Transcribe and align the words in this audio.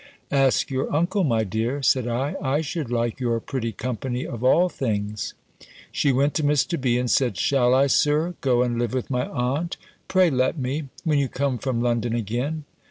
"Ask 0.31 0.71
your 0.71 0.91
uncle, 0.91 1.23
my 1.23 1.43
dear," 1.43 1.83
said 1.83 2.07
I; 2.07 2.35
"I 2.41 2.61
should 2.61 2.89
like 2.89 3.19
your 3.19 3.39
pretty 3.39 3.71
company 3.71 4.25
of 4.25 4.43
all 4.43 4.67
things." 4.67 5.35
She 5.91 6.11
went 6.11 6.33
to 6.33 6.43
Mr. 6.43 6.81
B. 6.81 6.97
and 6.97 7.07
said, 7.07 7.37
"Shall 7.37 7.75
I, 7.75 7.85
Sir, 7.85 8.33
go 8.41 8.63
and 8.63 8.79
live 8.79 8.95
with 8.95 9.11
my 9.11 9.27
aunt? 9.27 9.77
Pray 10.07 10.31
let 10.31 10.57
me, 10.57 10.89
when 11.03 11.19
you 11.19 11.27
come 11.29 11.59
from 11.59 11.81
London 11.83 12.15
again." 12.15 12.63